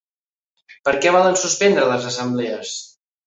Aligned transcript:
Per 0.87 0.93
què 1.03 1.11
volen 1.17 1.37
suspendre 1.43 1.85
les 1.91 2.09
Assemblees? 2.13 2.73